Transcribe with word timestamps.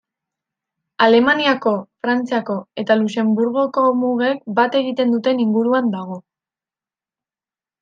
Alemaniako, 1.07 1.73
Frantziako 2.05 2.55
eta 2.85 2.97
Luxenburgoko 3.03 3.85
mugek 4.01 4.41
bat 4.63 4.81
egiten 4.83 5.15
duten 5.19 5.45
inguruan 5.47 5.95
dago. 5.99 6.21